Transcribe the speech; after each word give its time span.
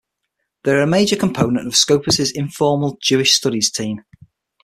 They 0.63 0.71
are 0.71 0.81
a 0.81 0.87
major 0.87 1.15
component 1.15 1.67
of 1.67 1.75
Scopus' 1.75 2.31
informal 2.31 2.97
Jewish 3.03 3.35
Studies 3.35 3.69
team. 3.69 4.01